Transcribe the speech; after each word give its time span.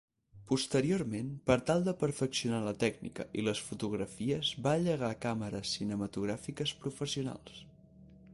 Posteriorment, 0.51 1.27
per 1.49 1.57
tal 1.69 1.85
de 1.87 1.93
perfeccionar 2.03 2.61
la 2.69 2.73
tècnica 2.85 3.27
i 3.41 3.45
les 3.49 3.63
fotografies 3.67 4.51
va 4.69 4.75
llegar 4.87 5.13
càmeres 5.27 5.77
cinematogràfiques 5.79 6.77
professionals. 6.85 7.63